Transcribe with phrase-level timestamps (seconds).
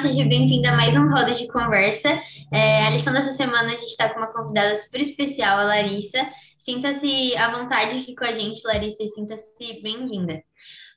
[0.00, 2.08] seja bem-vinda a mais um Roda de Conversa.
[2.50, 6.26] É, a lição dessa semana a gente está com uma convidada super especial, a Larissa.
[6.58, 10.42] Sinta-se à vontade aqui com a gente, Larissa, e sinta-se bem-vinda.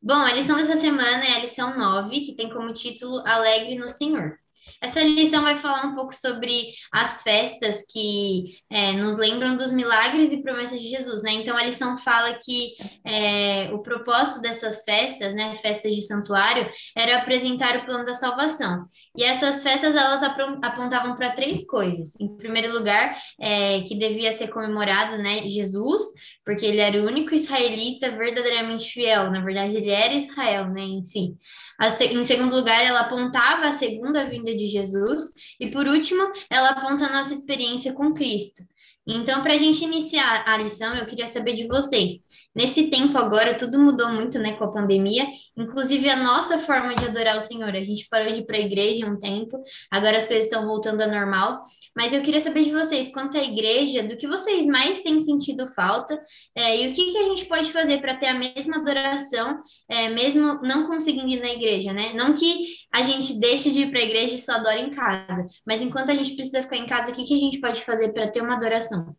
[0.01, 3.89] Bom, a lição dessa semana é a lição 9, que tem como título Alegre no
[3.89, 4.37] Senhor.
[4.81, 10.31] Essa lição vai falar um pouco sobre as festas que é, nos lembram dos milagres
[10.31, 11.31] e promessas de Jesus, né?
[11.31, 12.73] Então a lição fala que
[13.05, 18.85] é, o propósito dessas festas, né, festas de santuário, era apresentar o plano da salvação.
[19.17, 20.21] E essas festas elas
[20.61, 22.13] apontavam para três coisas.
[22.19, 26.03] Em primeiro lugar, é, que devia ser comemorado, né, Jesus,
[26.43, 29.31] porque ele era o único israelita verdadeiramente fiel.
[29.31, 31.35] Na verdade, ele era Israel, né, em si.
[31.79, 35.31] Em segundo lugar, ela apontava a segunda vinda de Jesus.
[35.59, 38.63] E por último, ela aponta a nossa experiência com Cristo.
[39.05, 42.23] Então, para a gente iniciar a lição, eu queria saber de vocês.
[42.55, 45.25] Nesse tempo agora, tudo mudou muito, né, com a pandemia,
[45.57, 47.69] inclusive a nossa forma de adorar o Senhor.
[47.69, 49.57] A gente parou de ir para a igreja um tempo,
[49.89, 51.63] agora as coisas estão voltando ao normal.
[51.95, 55.71] Mas eu queria saber de vocês, quanto à igreja, do que vocês mais têm sentido
[55.73, 56.19] falta
[56.55, 60.09] é, e o que, que a gente pode fazer para ter a mesma adoração, é,
[60.09, 62.13] mesmo não conseguindo ir na igreja, né?
[62.13, 65.47] Não que a gente deixe de ir para a igreja e só adore em casa,
[65.65, 68.11] mas enquanto a gente precisa ficar em casa, o que, que a gente pode fazer
[68.13, 69.15] para ter uma adoração?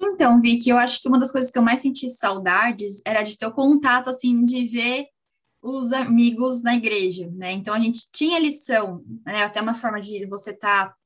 [0.00, 3.38] Então, Vicky, eu acho que uma das coisas que eu mais senti saudades era de
[3.38, 5.06] ter o contato, assim, de ver
[5.62, 7.52] os amigos na igreja, né?
[7.52, 9.44] Então, a gente tinha lição, né?
[9.44, 10.96] Até uma forma de você estar tá,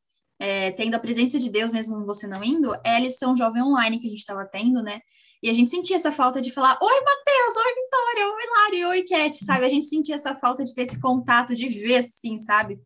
[0.41, 4.01] é, tendo a presença de Deus, mesmo você não indo, é a lição jovem online
[4.01, 5.01] que a gente estava tendo, né?
[5.43, 9.03] E a gente sentia essa falta de falar, oi, Matheus, oi, Vitória, oi, Lari, oi,
[9.05, 9.65] Cat, sabe?
[9.65, 12.81] A gente sentia essa falta de ter esse contato, de ver, assim, sabe?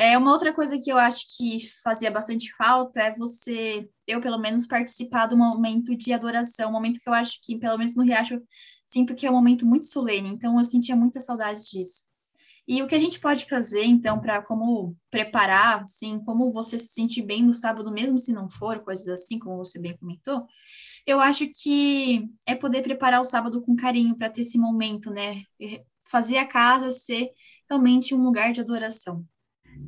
[0.00, 4.38] É, uma outra coisa que eu acho que fazia bastante falta é você, eu pelo
[4.38, 8.04] menos, participar do momento de adoração, um momento que eu acho que, pelo menos no
[8.04, 8.40] Riacho,
[8.86, 12.04] sinto que é um momento muito solene, então eu sentia muita saudade disso.
[12.68, 16.90] E o que a gente pode fazer, então, para como preparar, assim, como você se
[16.90, 20.46] sentir bem no sábado, mesmo se não for, coisas assim, como você bem comentou,
[21.04, 25.42] eu acho que é poder preparar o sábado com carinho para ter esse momento, né?
[26.08, 27.30] Fazer a casa ser
[27.68, 29.26] realmente um lugar de adoração.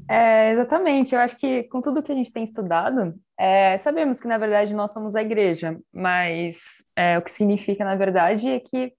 [0.08, 4.26] É, exatamente, eu acho que com tudo que a gente tem estudado, é, sabemos que
[4.26, 8.92] na verdade nós somos a igreja, mas é, o que significa na verdade é que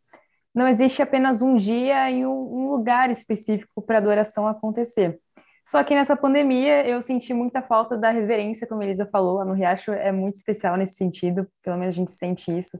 [0.56, 5.19] não existe apenas um dia e um, lugar específico para adoração acontecer.
[5.66, 9.53] Só que nessa pandemia eu senti muita falta da reverência, como a Elisa falou, no
[9.53, 12.80] Riacho é muito especial nesse sentido, pelo menos a gente sente isso.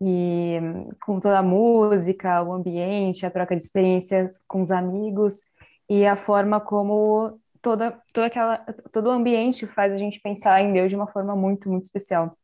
[0.00, 0.58] E
[1.04, 5.44] com toda a música, o ambiente, a troca de experiências com os amigos
[5.88, 8.58] e a forma como toda, toda aquela,
[8.92, 12.36] todo o ambiente faz a gente pensar em Deus de uma forma muito, muito especial.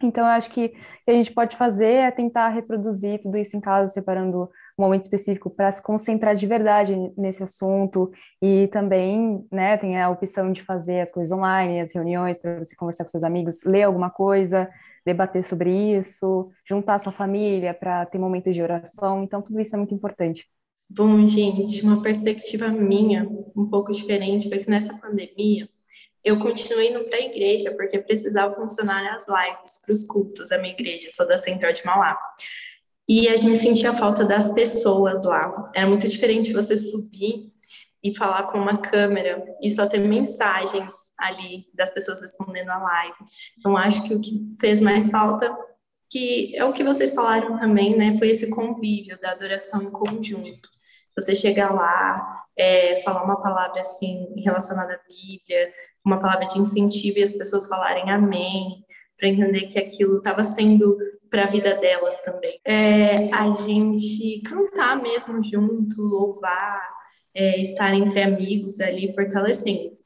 [0.00, 3.56] Então, eu acho que o que a gente pode fazer é tentar reproduzir tudo isso
[3.56, 4.44] em casa, separando
[4.78, 10.08] um momento específico para se concentrar de verdade nesse assunto e também, né, tem a
[10.08, 13.84] opção de fazer as coisas online, as reuniões para você conversar com seus amigos, ler
[13.84, 14.68] alguma coisa,
[15.04, 19.24] debater sobre isso, juntar sua família para ter momentos de oração.
[19.24, 20.46] Então, tudo isso é muito importante.
[20.90, 25.68] Bom, gente, uma perspectiva minha, um pouco diferente, foi que nessa pandemia
[26.24, 30.58] eu continuei indo para a igreja porque precisava funcionar as lives para os cultos da
[30.58, 32.18] minha igreja, sou da Central de Mauá.
[33.06, 35.70] E a gente sentia falta das pessoas lá.
[35.74, 37.52] Era muito diferente você subir
[38.02, 43.16] e falar com uma câmera e só ter mensagens ali das pessoas respondendo a live.
[43.58, 45.54] Então, acho que o que fez mais falta,
[46.10, 50.77] que é o que vocês falaram também, né, foi esse convívio da adoração em conjunto
[51.20, 55.72] você chegar lá, é, falar uma palavra assim relacionada à Bíblia,
[56.04, 58.84] uma palavra de incentivo e as pessoas falarem amém,
[59.18, 60.96] para entender que aquilo estava sendo
[61.28, 62.60] para a vida delas também.
[62.64, 66.80] É, a gente cantar mesmo junto, louvar,
[67.34, 69.98] é, estar entre amigos ali, fortalecendo.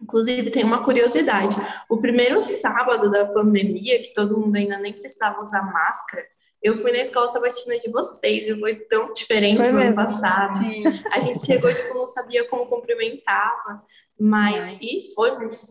[0.00, 1.56] Inclusive, tem uma curiosidade:
[1.88, 6.24] o primeiro sábado da pandemia, que todo mundo ainda nem precisava usar máscara,
[6.62, 10.56] eu fui na escola sabatina de vocês e foi tão diferente foi no ano passado.
[10.58, 10.84] Sim.
[11.10, 13.84] A gente chegou, tipo, não sabia como cumprimentava,
[14.18, 14.78] mas Ai.
[14.80, 15.30] e foi,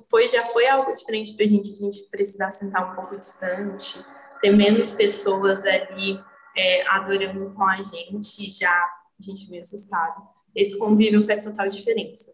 [0.09, 4.03] foi, já foi algo diferente pra gente, a gente precisar sentar um pouco distante,
[4.41, 6.19] ter menos pessoas ali
[6.57, 10.21] é, adorando com a gente, já a gente meio assustado.
[10.53, 12.33] Esse convívio faz total diferença.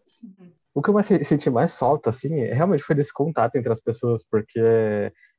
[0.74, 4.24] O que eu mais senti mais falta, assim, realmente foi desse contato entre as pessoas,
[4.28, 4.60] porque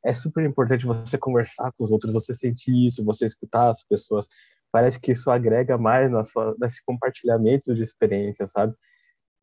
[0.06, 4.28] é super importante você conversar com os outros, você sentir isso, você escutar as pessoas.
[4.72, 8.74] Parece que isso agrega mais na sua, nesse compartilhamento de experiência, sabe?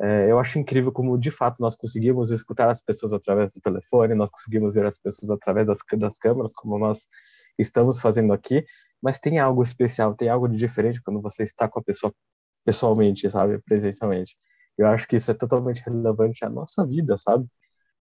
[0.00, 4.14] É, eu acho incrível como, de fato, nós conseguimos escutar as pessoas através do telefone,
[4.14, 7.08] nós conseguimos ver as pessoas através das, das câmeras, como nós
[7.58, 8.64] estamos fazendo aqui,
[9.02, 12.12] mas tem algo especial, tem algo de diferente quando você está com a pessoa
[12.64, 13.58] pessoalmente, sabe?
[13.60, 14.36] Presencialmente.
[14.76, 17.46] Eu acho que isso é totalmente relevante à nossa vida, sabe?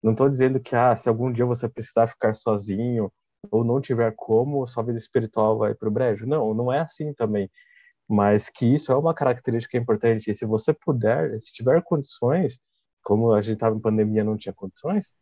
[0.04, 3.10] Não estou dizendo que, ah, se algum dia você precisar ficar sozinho
[3.50, 6.26] ou não tiver como, sua vida espiritual vai para o brejo.
[6.26, 7.50] Não, não é assim também.
[8.08, 10.30] Mas que isso é uma característica importante.
[10.30, 12.60] E se você puder, se tiver condições,
[13.02, 15.14] como a gente estava em pandemia não tinha condições,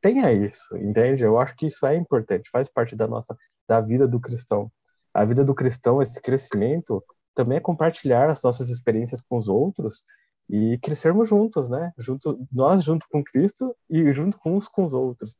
[0.00, 1.22] tenha isso, entende?
[1.24, 3.36] Eu acho que isso é importante, faz parte da nossa
[3.68, 4.72] da vida do cristão.
[5.14, 7.04] A vida do cristão, esse crescimento,
[7.34, 10.04] também é compartilhar as nossas experiências com os outros
[10.50, 11.92] e crescermos juntos, né?
[11.96, 15.36] Junto, nós junto com Cristo e junto com uns com os outros.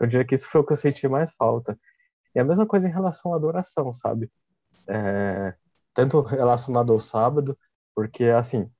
[0.00, 1.78] Eu diria que isso foi o que eu senti mais falta.
[2.34, 4.30] E a mesma coisa em relação à adoração, sabe?
[4.88, 5.54] É,
[5.92, 7.58] tanto relacionado ao sábado,
[7.94, 8.70] porque, assim,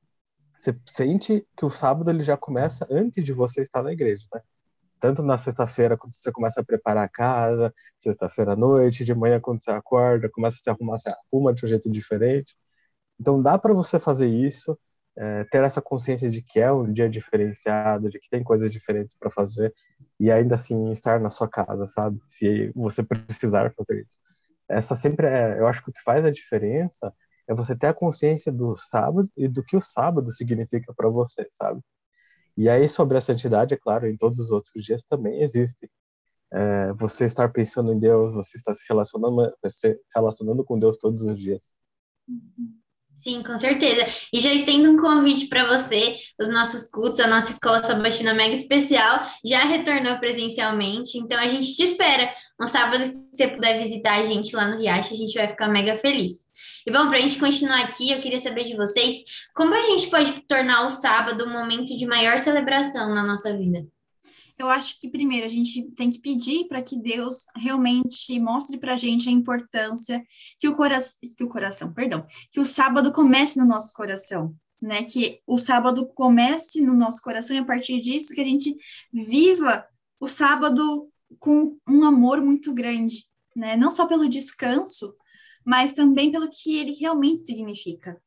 [0.61, 4.41] você sente que o sábado ele já começa antes de você estar na igreja, né?
[4.99, 9.39] Tanto na sexta-feira, quando você começa a preparar a casa, sexta-feira à noite, de manhã,
[9.39, 12.57] quando você acorda, começa a se arrumar, você arruma de um jeito diferente.
[13.21, 14.79] Então, dá para você fazer isso
[15.17, 19.15] é, ter essa consciência de que é um dia diferenciado, de que tem coisas diferentes
[19.17, 19.73] para fazer
[20.19, 22.21] e ainda assim estar na sua casa, sabe?
[22.27, 24.19] Se você precisar fazer isso.
[24.69, 27.13] Essa sempre é, eu acho que o que faz a diferença
[27.49, 31.47] é você ter a consciência do sábado e do que o sábado significa para você,
[31.53, 31.81] sabe?
[32.57, 35.91] E aí sobre a santidade, é claro, em todos os outros dias também existe.
[36.53, 41.25] É, você estar pensando em Deus, você está se relacionando, se relacionando com Deus todos
[41.25, 41.75] os dias.
[42.29, 42.84] Uhum.
[43.27, 44.07] Sim, com certeza.
[44.31, 48.55] E já estendo um convite para você, os nossos cultos, a nossa escola sabatina mega
[48.55, 52.35] especial já retornou presencialmente, então a gente te espera.
[52.61, 55.69] Um sábado que você puder visitar a gente lá no Riacho, a gente vai ficar
[55.69, 56.35] mega feliz.
[56.87, 59.17] E bom, para a gente continuar aqui, eu queria saber de vocês,
[59.55, 63.87] como a gente pode tornar o sábado um momento de maior celebração na nossa vida?
[64.59, 68.95] Eu acho que primeiro a gente tem que pedir para que Deus realmente mostre para
[68.95, 70.23] a gente a importância
[70.59, 75.03] que o coração, que o coração, perdão, que o sábado comece no nosso coração, né?
[75.03, 78.77] Que o sábado comece no nosso coração e a partir disso que a gente
[79.13, 79.87] viva
[80.21, 83.27] o sábado com um amor muito grande,
[83.57, 83.77] né?
[83.77, 85.15] Não só pelo descanso,
[85.65, 88.21] mas também pelo que ele realmente significa.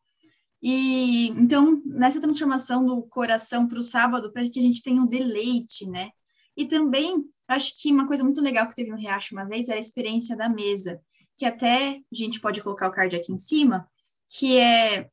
[0.61, 5.05] E então, nessa transformação do coração para o sábado, para que a gente tenha um
[5.05, 6.09] deleite, né?
[6.57, 9.77] E também, acho que uma coisa muito legal que teve no Riacho uma vez era
[9.77, 10.99] a experiência da mesa,
[11.37, 13.87] que até a gente pode colocar o card aqui em cima,
[14.27, 15.07] que é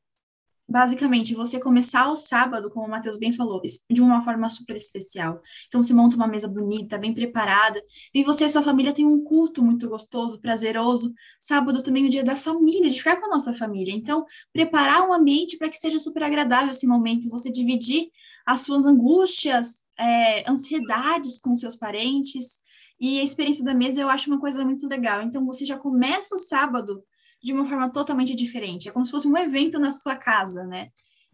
[0.67, 5.39] basicamente você começar o sábado, como o Matheus bem falou, de uma forma super especial.
[5.67, 7.79] Então você monta uma mesa bonita, bem preparada,
[8.13, 11.13] e você e sua família tem um culto muito gostoso, prazeroso.
[11.39, 13.93] Sábado também é o dia da família, de ficar com a nossa família.
[13.93, 18.09] Então, preparar um ambiente para que seja super agradável esse momento, você dividir
[18.45, 22.59] as suas angústias, é, ansiedades com seus parentes.
[22.99, 25.21] E a experiência da mesa eu acho uma coisa muito legal.
[25.21, 27.03] Então, você já começa o sábado
[27.41, 28.87] de uma forma totalmente diferente.
[28.87, 30.89] É como se fosse um evento na sua casa, né?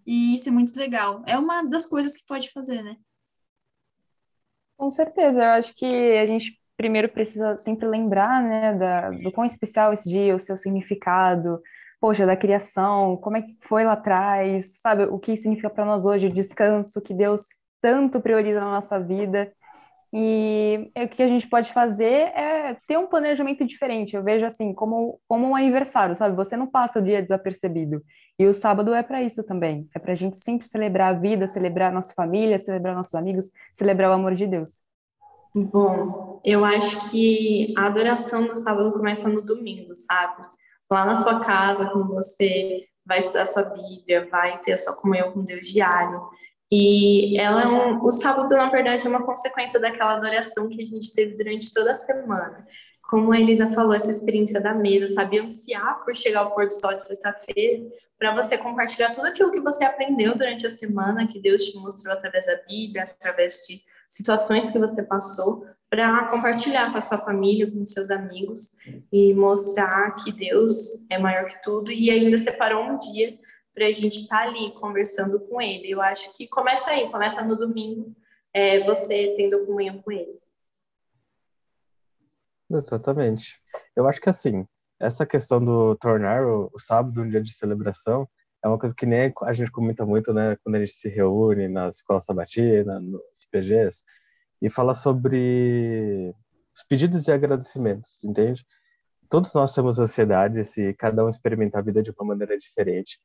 [0.06, 1.24] E isso é muito legal.
[1.28, 2.98] É uma das coisas que pode fazer, né?
[4.75, 5.40] Com certeza.
[5.40, 10.10] Eu acho que a gente primeiro precisa sempre lembrar, né, da, do quão especial esse
[10.10, 11.62] dia, o seu significado,
[12.00, 16.08] poxa, da criação, como é que foi lá atrás, sabe, o que significa para nós
[16.08, 17.42] hoje o descanso que Deus
[17.81, 19.51] tanto prioriza na nossa vida.
[20.13, 24.16] E o que a gente pode fazer é ter um planejamento diferente.
[24.16, 26.36] Eu vejo assim, como, como um aniversário, sabe?
[26.36, 28.03] Você não passa o dia desapercebido.
[28.38, 29.88] E o sábado é para isso também.
[29.96, 33.51] É para a gente sempre celebrar a vida, celebrar a nossa família, celebrar nossos amigos,
[33.72, 34.82] celebrar o amor de Deus.
[35.53, 40.44] Bom, eu acho que a adoração no sábado começa no domingo, sabe?
[40.89, 45.32] Lá na sua casa, quando você vai estudar sua Bíblia, vai ter a sua comunhão
[45.32, 46.22] com Deus diário.
[46.72, 50.86] E ela é um, o sábado, na verdade, é uma consequência daquela adoração que a
[50.86, 52.66] gente teve durante toda a semana.
[53.10, 55.40] Como a Elisa falou, essa experiência da mesa, sabe?
[55.40, 57.86] Ansiar por chegar ao pôr do sol de sexta-feira,
[58.18, 62.13] para você compartilhar tudo aquilo que você aprendeu durante a semana, que Deus te mostrou
[62.13, 67.70] através da Bíblia, através de situações que você passou, para compartilhar com a sua família,
[67.70, 68.70] com seus amigos
[69.12, 73.38] e mostrar que Deus é maior que tudo e ainda separou um dia
[73.74, 75.90] para a gente estar tá ali conversando com ele.
[75.90, 78.16] Eu acho que começa aí, começa no domingo,
[78.54, 80.40] é, você tendo comunhão com ele.
[82.70, 83.62] Exatamente.
[83.96, 84.66] Eu acho que assim,
[85.00, 88.28] essa questão do tornar o, o sábado um dia de celebração
[88.63, 91.68] é uma coisa que nem a gente comenta muito, né, quando a gente se reúne
[91.68, 94.04] na escola sabatina, nos PGs,
[94.62, 96.34] e fala sobre
[96.74, 98.63] os pedidos e agradecimentos, entende?
[99.28, 103.20] Todos nós temos ansiedades e cada um experimenta a vida de uma maneira diferente.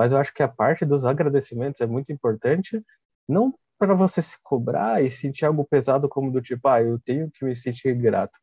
[0.00, 2.82] Mas eu acho que a parte dos agradecimentos é muito importante,
[3.28, 7.30] não para você se cobrar e sentir algo pesado como do tipo, ah, eu tenho
[7.30, 8.40] que me sentir grato,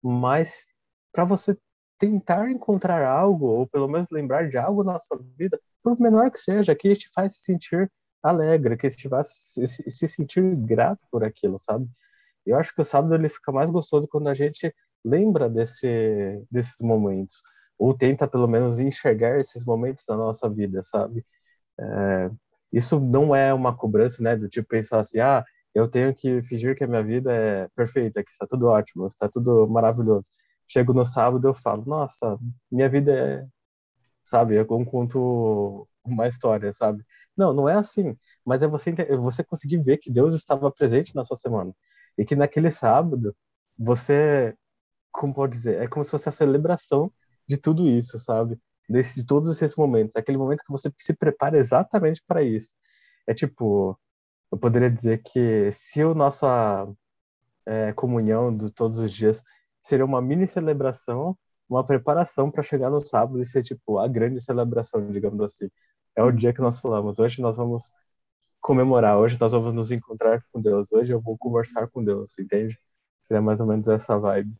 [0.00, 0.68] mas
[1.12, 1.58] para você
[1.98, 6.38] tentar encontrar algo, ou pelo menos lembrar de algo na sua vida, por menor que
[6.38, 7.90] seja, que te faz se sentir
[8.22, 11.88] alegre, que estivesse se, se sentir grato por aquilo, sabe?
[12.46, 14.72] Eu acho que o sábado ele fica mais gostoso quando a gente
[15.04, 17.42] lembra desse, desses momentos,
[17.80, 21.24] ou tenta pelo menos enxergar esses momentos da nossa vida, sabe?
[21.80, 22.30] É,
[22.72, 25.44] isso não é uma cobrança, né, do tipo pensar assim, ah,
[25.74, 29.28] eu tenho que fingir que a minha vida é perfeita, que está tudo ótimo, está
[29.28, 30.30] tudo maravilhoso.
[30.68, 32.38] Chego no sábado eu falo, nossa,
[32.70, 33.46] minha vida é,
[34.24, 37.04] sabe, eu conto uma história, sabe?
[37.36, 41.14] Não, não é assim, mas é você, é você conseguir ver que Deus estava presente
[41.14, 41.74] na sua semana
[42.18, 43.34] e que naquele sábado
[43.78, 44.54] você,
[45.12, 47.12] como pode dizer, é como se fosse a celebração
[47.50, 48.58] de tudo isso, sabe?
[48.88, 52.76] Desse, de todos esses momentos, aquele momento que você se prepara exatamente para isso.
[53.26, 53.98] É tipo,
[54.52, 56.88] eu poderia dizer que se a nossa
[57.66, 59.42] é, comunhão de todos os dias
[59.82, 61.36] seria uma mini celebração,
[61.68, 65.68] uma preparação para chegar no sábado e ser tipo a grande celebração, digamos assim.
[66.16, 67.18] É o dia que nós falamos.
[67.18, 67.92] Hoje nós vamos
[68.60, 72.78] comemorar, hoje nós vamos nos encontrar com Deus, hoje eu vou conversar com Deus, entende?
[73.22, 74.54] Seria mais ou menos essa vibe.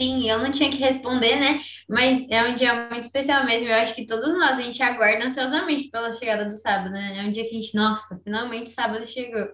[0.00, 1.60] Sim, eu não tinha que responder, né?
[1.88, 3.66] Mas é um dia muito especial mesmo.
[3.66, 7.18] Eu acho que todos nós, a gente aguarda ansiosamente pela chegada do sábado, né?
[7.18, 9.48] É um dia que a gente, nossa, finalmente sábado chegou.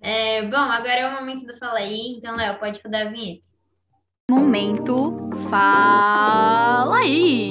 [0.00, 2.16] É, bom, agora é o momento do Fala aí.
[2.16, 3.44] Então, Léo, pode rodar a vinheta.
[4.28, 7.48] Momento Fala aí!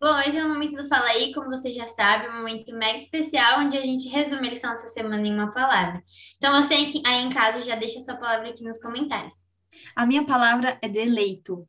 [0.00, 2.98] Bom, hoje é o momento do Fala aí, como você já sabe, um momento mega
[2.98, 6.02] especial, onde a gente resume a lição dessa semana em uma palavra.
[6.38, 9.45] Então, você aí em casa já deixa sua palavra aqui nos comentários.
[9.94, 11.68] A minha palavra é deleito.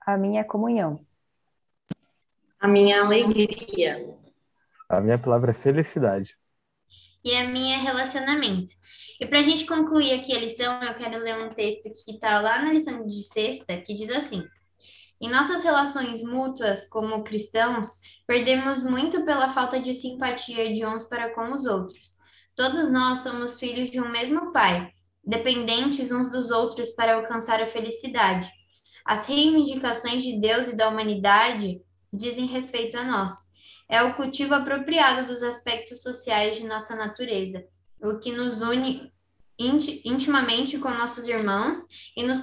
[0.00, 1.04] A minha é comunhão.
[2.60, 4.16] A minha é alegria.
[4.88, 6.36] A minha palavra é felicidade.
[7.24, 8.72] E a minha é relacionamento.
[9.20, 12.40] E para a gente concluir aqui a lição, eu quero ler um texto que está
[12.40, 14.46] lá na lição de sexta, que diz assim:
[15.20, 21.34] Em nossas relações mútuas como cristãos, perdemos muito pela falta de simpatia de uns para
[21.34, 22.16] com os outros.
[22.54, 24.92] Todos nós somos filhos de um mesmo Pai
[25.26, 28.50] dependentes uns dos outros para alcançar a felicidade.
[29.04, 31.80] As reivindicações de Deus e da humanidade
[32.12, 33.32] dizem respeito a nós.
[33.88, 37.64] É o cultivo apropriado dos aspectos sociais de nossa natureza,
[38.00, 39.12] o que nos une
[39.58, 41.78] intimamente com nossos irmãos
[42.14, 42.42] e nos,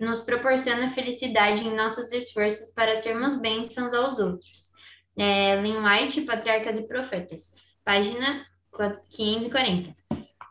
[0.00, 4.72] nos proporciona felicidade em nossos esforços para sermos bênçãos aos outros.
[5.16, 7.52] É, Lynn White, Patriarcas e Profetas,
[7.84, 8.44] página
[9.10, 9.94] 540.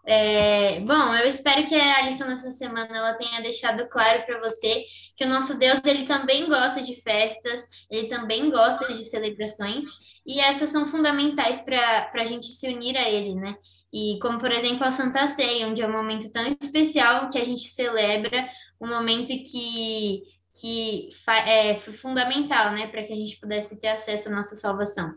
[0.10, 4.86] É, bom, eu espero que a lição dessa semana ela tenha deixado claro para você
[5.18, 7.62] que o nosso Deus ele também gosta de festas,
[7.92, 9.86] ele também gosta de celebrações
[10.26, 13.54] e essas são fundamentais para a gente se unir a ele, né?
[13.92, 17.44] E como por exemplo a Santa Ceia, onde é um momento tão especial que a
[17.44, 18.48] gente celebra,
[18.80, 20.24] um momento que
[20.60, 25.14] que é fundamental, né, para que a gente pudesse ter acesso à nossa salvação.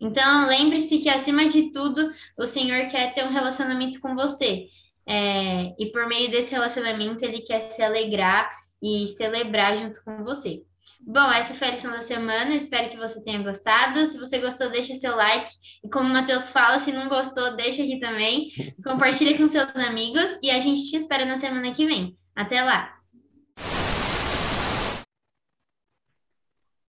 [0.00, 4.66] Então, lembre-se que, acima de tudo, o Senhor quer ter um relacionamento com você.
[5.06, 8.50] É, e por meio desse relacionamento, ele quer se alegrar
[8.82, 10.62] e celebrar junto com você.
[11.06, 12.54] Bom, essa foi a lição da semana.
[12.54, 14.06] Espero que você tenha gostado.
[14.06, 15.52] Se você gostou, deixa seu like.
[15.84, 18.50] E como o Matheus fala, se não gostou, deixa aqui também.
[18.82, 20.38] Compartilha com seus amigos.
[20.42, 22.16] E a gente te espera na semana que vem.
[22.34, 23.03] Até lá!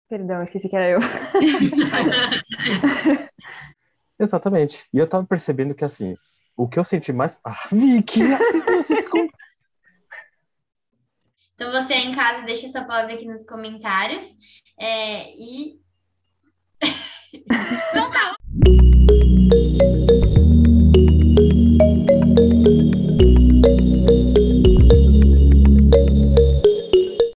[0.07, 0.99] Perdão, esqueci que era eu.
[4.19, 4.87] Exatamente.
[4.93, 6.15] E eu tava percebendo que, assim,
[6.55, 7.39] o que eu senti mais.
[7.43, 8.21] Ah, Vicky,
[8.67, 9.27] vocês com...
[11.55, 14.25] Então, você em casa, deixa sua palavra aqui nos comentários.
[14.79, 15.79] É, e.
[17.95, 18.35] Não tá.